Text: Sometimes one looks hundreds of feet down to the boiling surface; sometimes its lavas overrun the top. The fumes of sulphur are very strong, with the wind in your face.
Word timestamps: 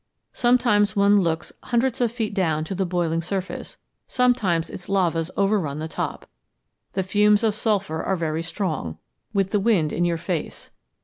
Sometimes 0.33 0.95
one 0.95 1.17
looks 1.21 1.53
hundreds 1.65 2.01
of 2.01 2.11
feet 2.11 2.33
down 2.33 2.63
to 2.63 2.73
the 2.73 2.87
boiling 2.87 3.21
surface; 3.21 3.77
sometimes 4.07 4.67
its 4.67 4.89
lavas 4.89 5.29
overrun 5.37 5.77
the 5.77 5.87
top. 5.87 6.27
The 6.93 7.03
fumes 7.03 7.43
of 7.43 7.53
sulphur 7.53 8.01
are 8.01 8.15
very 8.15 8.41
strong, 8.41 8.97
with 9.31 9.51
the 9.51 9.59
wind 9.59 9.93
in 9.93 10.03
your 10.03 10.17
face. 10.17 10.71